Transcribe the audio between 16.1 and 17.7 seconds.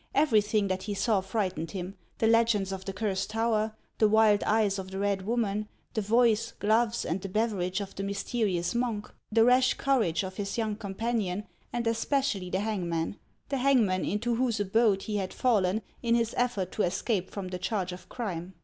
his effort to escape from the